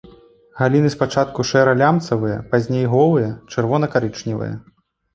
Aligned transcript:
Галіны 0.61 0.89
спачатку 0.95 1.45
шэра-лямцавыя, 1.51 2.41
пазней 2.55 2.85
голыя, 2.97 3.31
чырвона-карычневыя. 3.55 4.53